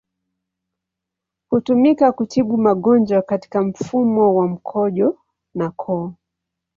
[1.49, 5.17] Hutumika kutibu magonjwa katika mfumo wa mkojo
[5.55, 6.13] na koo.